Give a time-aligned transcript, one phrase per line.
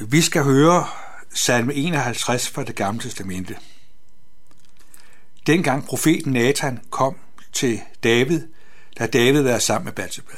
[0.00, 0.86] Vi skal høre
[1.34, 3.56] salme 51 fra det gamle testamente.
[5.46, 7.16] Dengang profeten Nathan kom
[7.52, 8.40] til David,
[8.98, 10.36] da David var sammen med Bathsheba.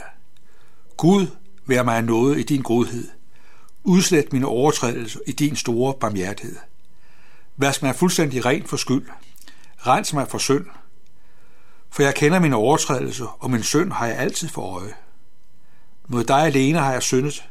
[0.97, 1.27] Gud,
[1.67, 3.09] vær mig noget i din godhed.
[3.85, 6.57] Udslet mine overtrædelser i din store barmhjertighed.
[7.57, 9.07] Vask mig fuldstændig ren for skyld.
[9.77, 10.67] Rens mig for synd.
[11.91, 14.95] For jeg kender mine overtrædelser, og min synd har jeg altid for øje.
[16.09, 17.45] Mod dig alene har jeg syndet.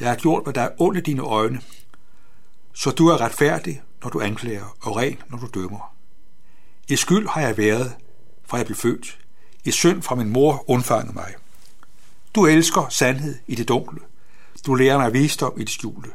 [0.00, 1.60] Jeg har gjort, hvad der er ondt i dine øjne.
[2.72, 5.94] Så du er retfærdig, når du anklager, og ren, når du dømmer.
[6.88, 7.96] I skyld har jeg været,
[8.44, 9.18] fra jeg blev født.
[9.64, 11.34] I synd fra min mor undfangede mig.
[12.34, 14.00] Du elsker sandhed i det dunkle.
[14.66, 16.10] Du lærer mig visdom i det skjulte.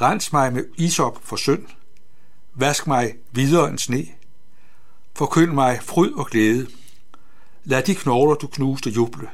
[0.00, 1.66] Rens mig med isop for synd.
[2.54, 4.06] Vask mig videre end sne.
[5.14, 6.66] Forkynd mig fryd og glæde.
[7.64, 9.28] Lad de knogler, du knuste, juble.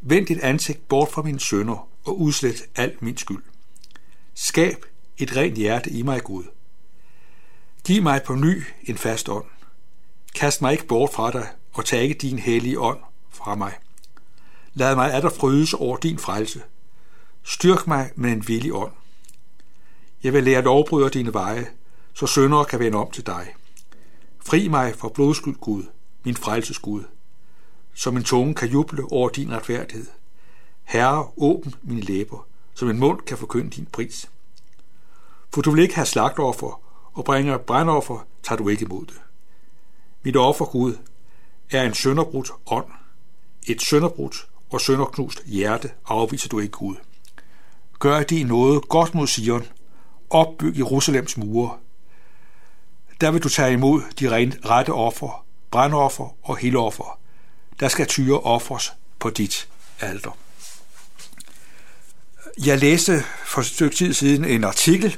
[0.00, 3.42] Vend dit ansigt bort fra mine sønder og udslet al min skyld.
[4.34, 4.84] Skab
[5.18, 6.44] et rent hjerte i mig, Gud.
[7.84, 9.44] Giv mig på ny en fast ånd.
[10.34, 12.98] Kast mig ikke bort fra dig, og tag ikke din hellige ånd
[13.30, 13.74] fra mig.
[14.74, 16.62] Lad mig atter frydes over din frelse.
[17.42, 18.92] Styrk mig med en villig ånd.
[20.22, 21.66] Jeg vil lære lovbryder dine veje,
[22.14, 23.54] så søndere kan vende om til dig.
[24.46, 25.82] Fri mig fra blodskyld, Gud,
[26.24, 27.04] min frelses Gud,
[27.94, 30.06] så min tunge kan juble over din retfærdighed.
[30.86, 34.30] Herre, åbn mine læber, så min mund kan forkynde din pris.
[35.54, 36.80] For du vil ikke have slagtoffer,
[37.12, 39.20] og bringer brændoffer, tager du ikke imod det.
[40.22, 40.98] Mit offer, Gud,
[41.70, 42.86] er en sønderbrudt ånd.
[43.66, 46.96] Et sønderbrudt og sønderknust hjerte afviser du ikke, Gud.
[47.98, 49.66] Gør de noget godt mod Sion.
[50.30, 51.78] Opbyg Jerusalems mure.
[53.20, 57.18] Der vil du tage imod de rette offer, brændoffer og heloffer.
[57.80, 59.68] Der skal tyre offers på dit
[60.00, 60.45] alter.
[62.64, 65.16] Jeg læste for et stykke tid siden en artikel,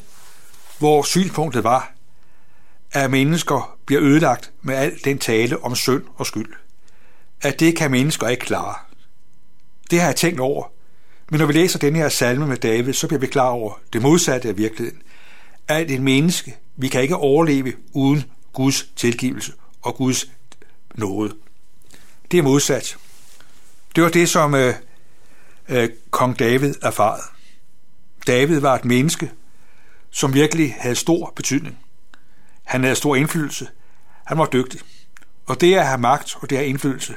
[0.79, 1.93] hvor synspunktet var,
[2.93, 6.53] at mennesker bliver ødelagt med al den tale om synd og skyld.
[7.41, 8.75] At det kan mennesker ikke klare.
[9.91, 10.73] Det har jeg tænkt over.
[11.31, 14.03] Men når vi læser den her salme med David, så bliver vi klar over det
[14.03, 15.03] modsatte af virkeligheden.
[15.69, 19.53] At en menneske, vi kan ikke overleve uden Guds tilgivelse
[19.83, 20.27] og Guds
[20.95, 21.35] nåde.
[22.31, 22.97] Det er modsat.
[23.97, 24.75] Det var det, som øh,
[25.69, 27.38] øh, kong David erfarede.
[28.29, 29.31] David var et menneske,
[30.11, 31.79] som virkelig havde stor betydning.
[32.65, 33.69] Han havde stor indflydelse.
[34.25, 34.81] Han var dygtig.
[35.47, 37.17] Og det at have magt og det at have indflydelse,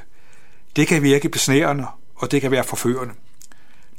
[0.75, 3.13] det kan virke besnærende, og det kan være forførende.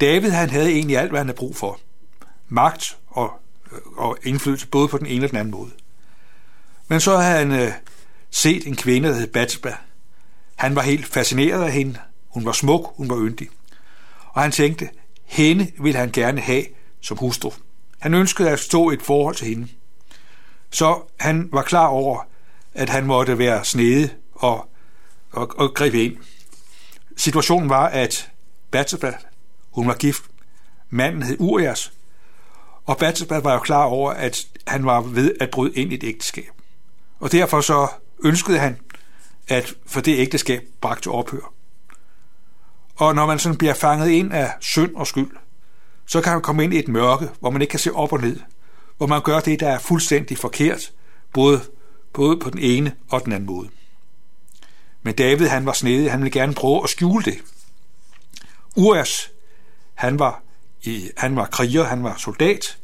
[0.00, 1.80] David han havde egentlig alt, hvad han havde brug for.
[2.48, 3.32] Magt og,
[3.72, 5.70] øh, og indflydelse både på den ene og den anden måde.
[6.88, 7.72] Men så havde han øh,
[8.30, 9.76] set en kvinde, der hed Bathsheba.
[10.54, 11.98] Han var helt fascineret af hende.
[12.28, 13.48] Hun var smuk, hun var yndig.
[14.28, 14.88] Og han tænkte,
[15.24, 16.64] hende ville han gerne have
[17.02, 17.52] som hustru.
[17.98, 19.68] Han ønskede at stå et forhold til hende.
[20.70, 22.28] Så han var klar over,
[22.74, 24.68] at han måtte være snede og,
[25.32, 26.16] og, og gribe ind.
[27.16, 28.30] Situationen var, at
[28.70, 29.12] Bathsheba,
[29.70, 30.22] hun var gift.
[30.90, 31.92] Manden hed Urias.
[32.84, 36.04] Og Bathsheba var jo klar over, at han var ved at bryde ind i et
[36.04, 36.50] ægteskab.
[37.20, 37.88] Og derfor så
[38.24, 38.80] ønskede han,
[39.48, 41.52] at for det ægteskab bragt til ophør.
[42.96, 45.30] Og når man sådan bliver fanget ind af synd og skyld,
[46.06, 48.20] så kan man komme ind i et mørke, hvor man ikke kan se op og
[48.20, 48.40] ned,
[48.96, 50.92] hvor man gør det, der er fuldstændig forkert,
[51.32, 51.60] både,
[52.12, 53.68] både på den ene og den anden måde.
[55.02, 57.38] Men David, han var snedig, han ville gerne prøve at skjule det.
[58.76, 59.30] Urias,
[59.94, 60.42] han var,
[60.82, 62.78] i, han var kriger, han var soldat,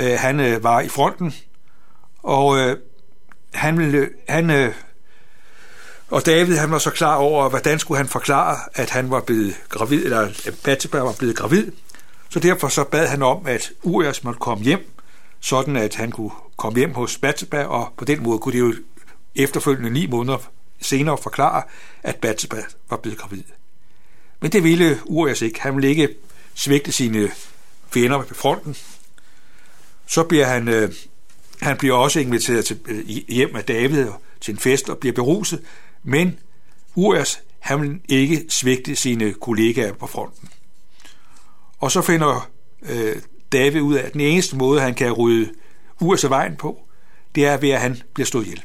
[0.00, 1.34] øh, han øh, var i fronten,
[2.22, 2.76] og øh,
[3.54, 4.74] han ville, han, øh,
[6.08, 9.54] og David, han var så klar over, hvordan skulle han forklare, at han var blevet
[9.68, 11.72] gravid, eller at Bathsheba var blevet gravid,
[12.36, 14.90] så derfor så bad han om, at Urias måtte komme hjem,
[15.40, 18.74] sådan at han kunne komme hjem hos Batseba, og på den måde kunne det jo
[19.34, 20.38] efterfølgende ni måneder
[20.80, 21.62] senere forklare,
[22.02, 22.56] at Batseba
[22.90, 23.42] var blevet gravid.
[24.40, 25.60] Men det ville Urias ikke.
[25.60, 26.08] Han ville ikke
[26.54, 27.30] svigte sine
[27.94, 28.76] venner på fronten.
[30.06, 30.92] Så bliver han, øh,
[31.60, 34.06] han bliver også inviteret til, øh, hjem af David
[34.40, 35.62] til en fest og bliver beruset,
[36.02, 36.38] men
[36.94, 40.48] Urias han vil ikke svigte sine kollegaer på fronten.
[41.78, 42.50] Og så finder
[42.82, 43.16] øh,
[43.52, 45.52] David ud af, at den eneste måde, han kan rydde
[46.00, 46.80] Urs af vejen på,
[47.34, 48.62] det er ved, at han bliver slået ihjel.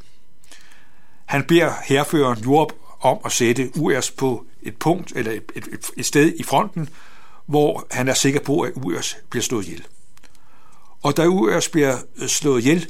[1.25, 2.67] Han beder herføreren Joab
[3.01, 6.89] om at sætte Urs på et punkt, eller et, et, et sted i fronten,
[7.45, 9.83] hvor han er sikker på, at Urs bliver slået ihjel.
[11.01, 12.87] Og da Urs bliver øh, slået ihjel,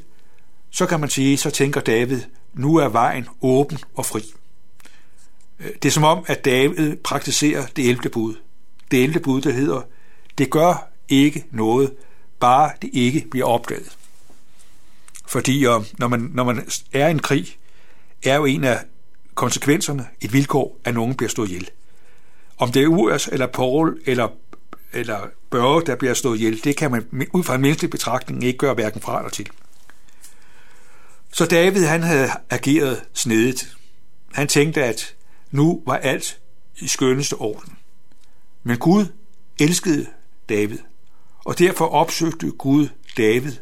[0.72, 2.22] så kan man sige, så tænker David,
[2.54, 4.34] nu er vejen åben og fri.
[5.60, 8.10] Øh, det er som om, at David praktiserer det 11.
[8.10, 8.36] bud.
[8.92, 9.20] Det 11.
[9.20, 9.82] bud, der hedder,
[10.38, 11.94] det gør ikke noget,
[12.40, 13.98] bare det ikke bliver opdaget.
[15.28, 17.58] Fordi øh, når, man, når man er i en krig,
[18.24, 18.80] er jo en af
[19.36, 21.70] konsekvenserne et vilkår, at nogen bliver stået ihjel.
[22.58, 24.28] Om det er Urs eller Paul eller,
[24.94, 28.58] eller Børge, der bliver stået ihjel, det kan man ud fra en menneskelig betragtning ikke
[28.58, 29.50] gøre hverken fra eller til.
[31.34, 33.78] Så David han havde ageret snedigt.
[34.34, 35.16] Han tænkte, at
[35.52, 36.40] nu var alt
[36.78, 37.78] i skønneste orden.
[38.64, 39.06] Men Gud
[39.60, 40.08] elskede
[40.50, 40.80] David,
[41.46, 43.54] og derfor opsøgte Gud David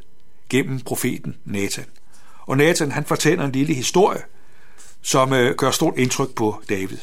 [0.49, 1.85] gennem profeten Nathan.
[2.39, 4.21] Og Nathan han fortæller en lille historie,
[5.01, 6.97] som øh, gør stort indtryk på David.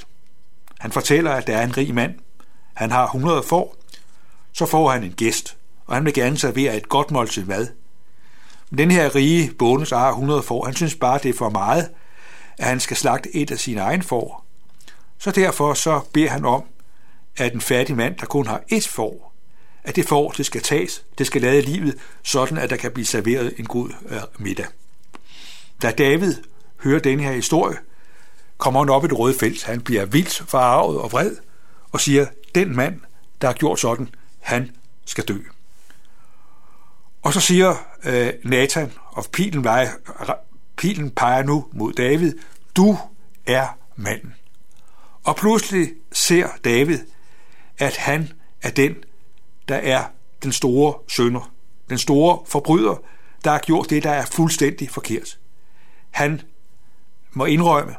[0.78, 2.14] Han fortæller, at der er en rig mand.
[2.74, 3.76] Han har 100 får.
[4.52, 5.56] Så får han en gæst,
[5.86, 7.68] og han vil gerne servere et godt måltid mad.
[8.70, 11.90] Men den her rige bonus har 100 får, han synes bare, det er for meget,
[12.58, 14.46] at han skal slagte et af sine egne får.
[15.18, 16.64] Så derfor så beder han om,
[17.36, 19.35] at en fattig mand, der kun har et får,
[19.86, 23.06] at det får, det skal tages, det skal lade livet, sådan at der kan blive
[23.06, 24.66] serveret en god øh, middag.
[25.82, 26.34] Da David
[26.82, 27.76] hører den her historie,
[28.58, 29.64] kommer han op i det røde felt.
[29.64, 31.36] Han bliver vildt forarvet og vred
[31.92, 33.00] og siger, den mand,
[33.40, 34.08] der har gjort sådan,
[34.40, 34.70] han
[35.04, 35.38] skal dø.
[37.22, 37.74] Og så siger
[38.04, 39.90] øh, Nathan, og pilen, vejer,
[40.76, 42.34] pilen peger nu mod David,
[42.76, 42.98] du
[43.46, 43.66] er
[43.96, 44.34] manden.
[45.24, 46.98] Og pludselig ser David,
[47.78, 48.32] at han
[48.62, 48.96] er den,
[49.68, 50.04] der er
[50.42, 51.52] den store sønder,
[51.88, 53.02] den store forbryder,
[53.44, 55.38] der har gjort det, der er fuldstændig forkert.
[56.10, 56.40] Han
[57.32, 57.94] må indrømme,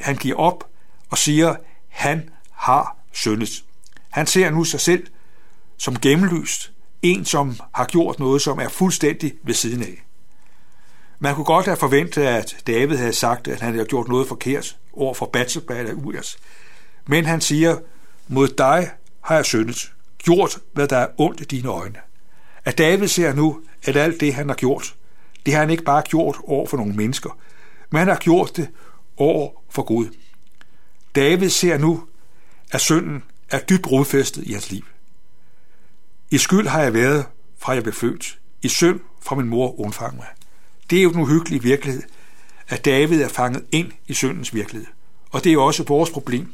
[0.00, 0.64] han giver op
[1.10, 1.56] og siger,
[1.88, 3.64] han har syndet.
[4.10, 5.06] Han ser nu sig selv
[5.76, 6.72] som gennemlyst,
[7.02, 10.04] en som har gjort noget, som er fuldstændig ved siden af.
[11.18, 14.76] Man kunne godt have forventet, at David havde sagt, at han havde gjort noget forkert
[14.92, 16.38] over for Batseba eller Urias.
[17.06, 17.78] Men han siger,
[18.28, 18.90] mod dig
[19.20, 21.98] har jeg syndet, gjort, hvad der er ondt i dine øjne.
[22.64, 24.94] At David ser nu, at alt det, han har gjort,
[25.46, 27.38] det har han ikke bare gjort over for nogle mennesker,
[27.90, 28.68] men han har gjort det
[29.16, 30.06] over for Gud.
[31.14, 32.04] David ser nu,
[32.70, 34.84] at synden er dybt rodfæstet i hans liv.
[36.30, 37.24] I skyld har jeg været,
[37.58, 38.38] fra jeg blev født.
[38.62, 40.26] I synd fra min mor undfang mig.
[40.90, 42.02] Det er jo den uhyggelige virkelighed,
[42.68, 44.86] at David er fanget ind i syndens virkelighed.
[45.30, 46.52] Og det er jo også vores problem,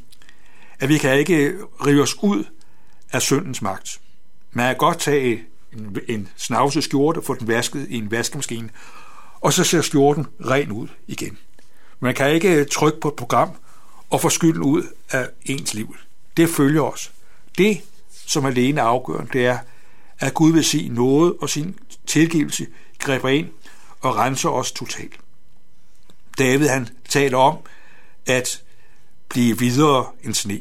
[0.80, 1.54] at vi kan ikke
[1.86, 2.44] rive os ud
[3.16, 4.00] af syndens magt.
[4.52, 8.70] Man kan godt tage en, en snavset skjorte og få den vasket i en vaskemaskine,
[9.40, 11.38] og så ser skjorten ren ud igen.
[12.00, 13.50] Man kan ikke øh, trykke på et program
[14.10, 15.96] og få skylden ud af ens liv.
[16.36, 17.12] Det følger os.
[17.58, 17.80] Det,
[18.26, 19.58] som alene er afgørende, det er,
[20.18, 22.66] at Gud vil se noget og sin tilgivelse
[22.98, 23.48] griber ind
[24.00, 25.20] og renser os totalt.
[26.38, 27.58] David han taler om
[28.26, 28.62] at
[29.28, 30.60] blive videre end sne.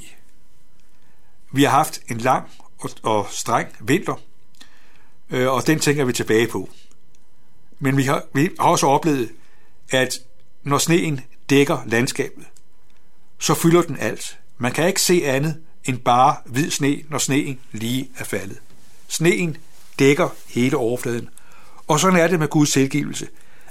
[1.55, 2.49] Vi har haft en lang
[2.79, 4.15] og, og streng vinter,
[5.29, 6.69] øh, og den tænker vi tilbage på.
[7.79, 9.31] Men vi har, vi har også oplevet,
[9.89, 10.19] at
[10.63, 12.45] når sneen dækker landskabet,
[13.39, 14.39] så fylder den alt.
[14.57, 18.57] Man kan ikke se andet end bare hvid sne, når sneen lige er faldet.
[19.07, 19.57] Sneen
[19.99, 21.29] dækker hele overfladen.
[21.87, 23.27] Og sådan er det med Guds tilgivelse.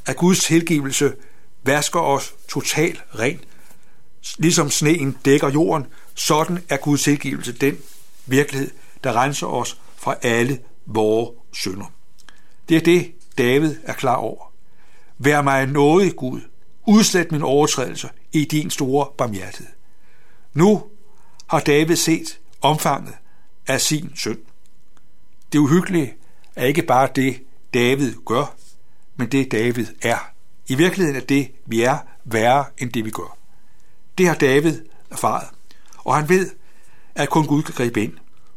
[0.06, 1.14] At Guds tilgivelse
[1.62, 3.42] vasker os totalt rent.
[4.38, 7.78] Ligesom sneen dækker jorden, sådan er Guds tilgivelse den
[8.26, 8.70] virkelighed,
[9.04, 11.92] der renser os fra alle vores synder.
[12.68, 14.52] Det er det, David er klar over.
[15.18, 16.40] Vær mig nådig, Gud.
[16.86, 19.72] Udslet min overtrædelser i din store barmhjertighed.
[20.52, 20.82] Nu
[21.46, 23.14] har David set omfanget
[23.66, 24.38] af sin synd.
[25.52, 26.14] Det uhyggelige
[26.56, 27.42] er ikke bare det,
[27.74, 28.56] David gør,
[29.16, 30.18] men det David er.
[30.66, 33.38] I virkeligheden er det, vi er, værre end det, vi gør.
[34.18, 34.80] Det har David
[35.10, 35.48] erfaret,
[35.98, 36.50] og han ved,
[37.14, 38.12] at kun Gud kan gribe ind.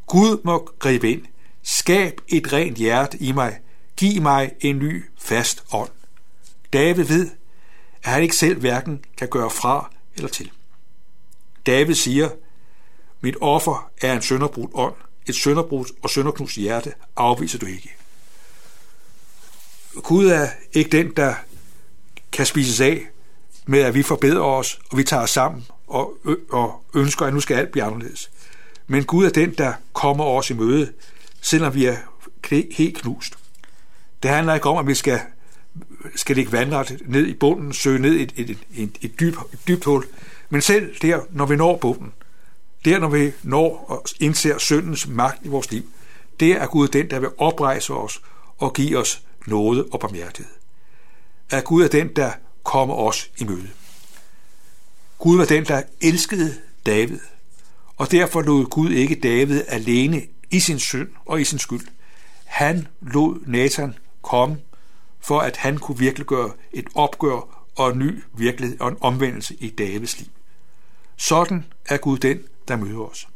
[0.07, 1.25] Gud må gribe ind.
[1.63, 3.59] Skab et rent hjerte i mig.
[3.97, 5.89] Giv mig en ny fast ånd.
[6.73, 7.29] David ved,
[8.03, 10.51] at han ikke selv hverken kan gøre fra eller til.
[11.65, 12.29] David siger,
[13.21, 14.95] mit offer er en sønderbrudt ånd,
[15.27, 17.95] et sønderbrudt og sønderknust hjerte afviser du ikke.
[19.95, 21.35] Gud er ikke den, der
[22.31, 23.07] kan spises af
[23.67, 26.17] med, at vi forbedrer os, og vi tager os sammen og,
[26.50, 28.31] og ønsker, at nu skal alt blive anderledes.
[28.88, 30.93] Men Gud er den, der kommer os i møde,
[31.41, 31.97] selvom vi er
[32.71, 33.38] helt knust.
[34.24, 35.19] Det handler ikke om, at vi skal,
[36.15, 39.59] skal ligge vandret ned i bunden, søge ned i et, et, et, et, dyb, et
[39.67, 40.05] dybt hul.
[40.50, 42.13] Men selv der, når vi når bunden,
[42.86, 45.83] der når vi når og indser syndens magt i vores liv,
[46.39, 48.21] der er Gud den, der vil oprejse os
[48.57, 50.53] og give os nåde og barmhjertighed.
[51.50, 52.31] At Gud er den, der
[52.67, 53.69] komme os i møde.
[55.17, 57.19] Gud var den, der elskede David,
[57.97, 60.21] og derfor lod Gud ikke David alene
[60.51, 61.88] i sin synd og i sin skyld.
[62.45, 64.57] Han lod Nathan komme,
[65.19, 69.55] for at han kunne virkelig gøre et opgør og en ny virkelighed og en omvendelse
[69.59, 70.27] i Davids liv.
[71.17, 73.27] Sådan er Gud den, der møder os.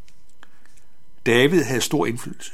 [1.26, 2.52] David havde stor indflydelse.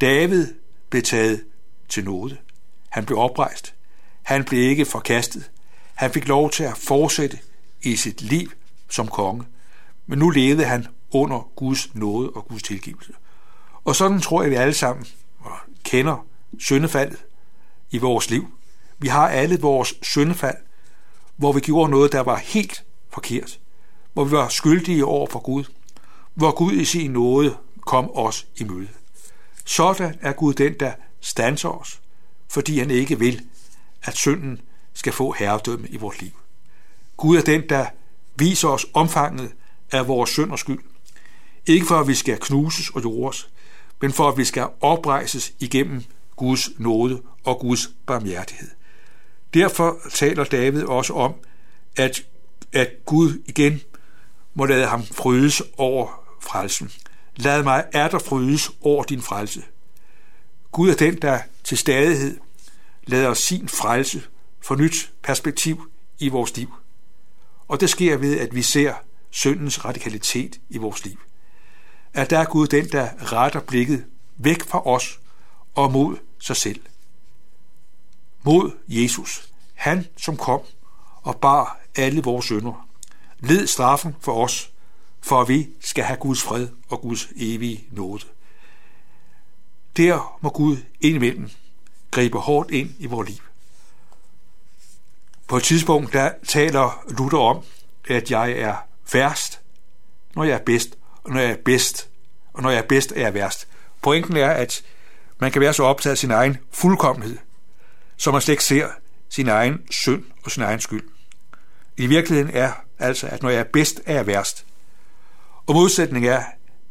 [0.00, 0.54] David
[0.90, 1.44] blev taget
[1.88, 2.36] til nåde.
[2.88, 3.74] Han blev oprejst.
[4.22, 5.50] Han blev ikke forkastet.
[5.96, 7.38] Han fik lov til at fortsætte
[7.82, 8.50] i sit liv
[8.88, 9.44] som konge.
[10.06, 13.12] Men nu levede han under Guds nåde og Guds tilgivelse.
[13.84, 15.06] Og sådan tror jeg, vi alle sammen
[15.84, 16.26] kender
[16.58, 17.18] syndefaldet
[17.90, 18.46] i vores liv.
[18.98, 20.56] Vi har alle vores syndefald,
[21.36, 23.60] hvor vi gjorde noget, der var helt forkert.
[24.12, 25.64] Hvor vi var skyldige over for Gud.
[26.34, 28.88] Hvor Gud i sin nåde kom os i møde.
[29.64, 32.00] Sådan er Gud den, der stanser os,
[32.48, 33.42] fordi han ikke vil,
[34.02, 34.60] at synden
[34.96, 36.30] skal få herredømme i vores liv.
[37.16, 37.86] Gud er den, der
[38.36, 39.52] viser os omfanget
[39.92, 40.82] af vores synd og skyld.
[41.66, 43.48] Ikke for, at vi skal knuses og jordes,
[44.00, 46.04] men for, at vi skal oprejses igennem
[46.36, 48.70] Guds nåde og Guds barmhjertighed.
[49.54, 51.34] Derfor taler David også om,
[51.96, 52.22] at,
[52.72, 53.80] at Gud igen
[54.54, 56.90] må lade ham frydes over frelsen.
[57.36, 59.62] Lad mig er der frydes over din frelse.
[60.72, 62.38] Gud er den, der til stadighed
[63.06, 64.22] lader sin frelse
[64.66, 66.74] fornyt nyt perspektiv i vores liv.
[67.68, 68.94] Og det sker ved, at vi ser
[69.30, 71.20] syndens radikalitet i vores liv.
[72.14, 74.04] At der er Gud den, der retter blikket
[74.36, 75.20] væk fra os
[75.74, 76.80] og mod sig selv.
[78.42, 79.48] Mod Jesus.
[79.74, 80.60] Han, som kom
[81.22, 82.88] og bar alle vores synder.
[83.38, 84.70] Led straffen for os,
[85.20, 88.24] for at vi skal have Guds fred og Guds evige nåde.
[89.96, 91.50] Der må Gud indimellem
[92.10, 93.38] gribe hårdt ind i vores liv.
[95.48, 97.64] På et tidspunkt der taler Luther om,
[98.08, 98.76] at jeg er
[99.12, 99.60] værst,
[100.36, 102.08] når jeg er bedst, og når jeg er bedst,
[102.52, 103.68] og når jeg er bedst, er jeg værst.
[104.02, 104.82] Pointen er, at
[105.38, 107.38] man kan være så optaget af sin egen fuldkommenhed,
[108.16, 108.88] så man slet ikke ser
[109.28, 111.08] sin egen synd og sin egen skyld.
[111.96, 114.66] I virkeligheden er altså, at når jeg er bedst, er jeg værst.
[115.66, 116.44] Og modsætningen er,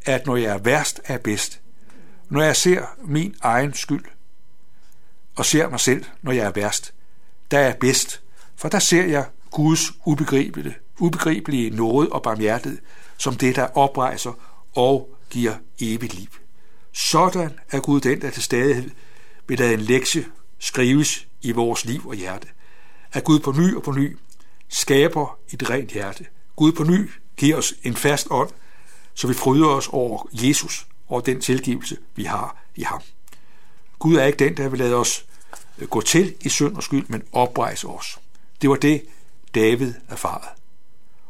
[0.06, 1.62] at når jeg er værst, er jeg bedst.
[2.30, 4.06] Når jeg ser min egen skyld,
[5.36, 6.94] og ser mig selv, når jeg er værst,
[7.52, 8.22] der er jeg bedst,
[8.58, 12.80] for der ser jeg Guds ubegribelige, ubegribelige nåde og barmhjertighed
[13.18, 14.34] som det, der oprejser
[14.76, 16.28] og giver evigt liv.
[16.94, 18.90] Sådan er Gud den, der til stadighed
[19.48, 20.26] vil lade en lektie
[20.60, 22.48] skrives i vores liv og hjerte.
[23.14, 24.18] At Gud på ny og på ny
[24.70, 26.26] skaber et rent hjerte.
[26.56, 28.50] Gud på ny giver os en fast ånd,
[29.14, 33.02] så vi fryder os over Jesus og den tilgivelse, vi har i ham.
[34.00, 35.26] Gud er ikke den, der vil lade os
[35.90, 38.20] gå til i synd og skyld, men oprejse os.
[38.62, 39.06] Det var det,
[39.56, 40.48] David erfarede.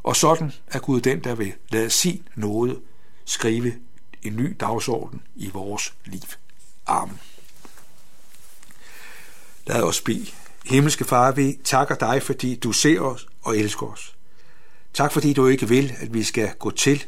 [0.04, 2.82] Og sådan er Gud den, der vil lade sin nåde
[3.26, 3.74] skrive
[4.24, 6.22] en ny dagsorden i vores liv.
[6.88, 7.20] Amen.
[9.68, 10.28] Lad os bede.
[10.66, 14.16] Himmelske Far, vi takker dig, fordi du ser os og elsker os.
[14.94, 17.06] Tak, fordi du ikke vil, at vi skal gå til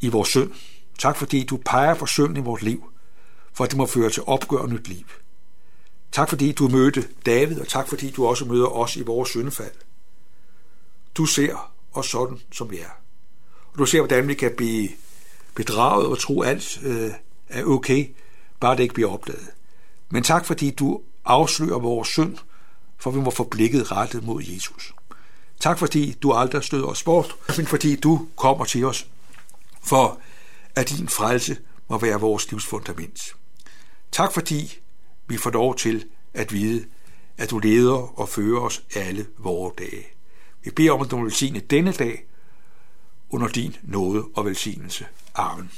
[0.00, 0.52] i vores synd.
[0.98, 2.92] Tak, fordi du peger for synd i vores liv,
[3.52, 5.06] for at det må føre til opgør og nyt liv.
[6.12, 9.72] Tak, fordi du mødte David, og tak, fordi du også møder os i vores syndefald.
[11.14, 12.90] Du ser os sådan, som vi er.
[13.72, 14.88] Og du ser, hvordan vi kan blive
[15.54, 17.10] bedraget og tro, alt øh,
[17.48, 18.08] er okay,
[18.60, 19.48] bare det ikke bliver opdaget.
[20.10, 22.36] Men tak, fordi du afslører vores synd,
[22.98, 24.94] for vi må få blikket rettet mod Jesus.
[25.60, 29.06] Tak, fordi du aldrig støder os bort, men fordi du kommer til os,
[29.82, 30.20] for
[30.74, 31.56] at din frelse
[31.88, 33.36] må være vores livsfundament.
[34.12, 34.78] Tak, fordi
[35.28, 36.04] vi får lov til
[36.34, 36.84] at vide,
[37.38, 40.06] at du leder og fører os alle vore dage.
[40.64, 42.24] Vi beder om, at du velsigne denne dag
[43.30, 45.06] under din nåde og velsignelse.
[45.34, 45.70] Amen.